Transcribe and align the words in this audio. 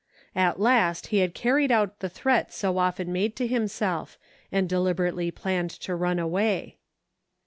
At 0.35 0.59
last 0.59 1.07
he 1.13 1.19
had 1.19 1.35
carried 1.35 1.71
out 1.71 1.99
the 1.99 2.09
threat 2.09 2.51
so 2.51 2.79
often 2.79 3.13
made 3.13 3.35
to 3.35 3.45
himself, 3.45 4.17
and 4.51 4.67
deliberately 4.67 5.29
planned 5.29 5.69
to 5.81 5.93
run 5.93 6.17
away. 6.17 6.77